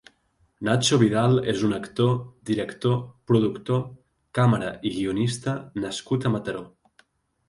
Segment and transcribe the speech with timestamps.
[0.67, 2.15] Nacho Vidal és un actor,
[2.49, 2.95] director,
[3.31, 3.83] productor,
[4.39, 6.65] càmera i guionista nascut a Mataró.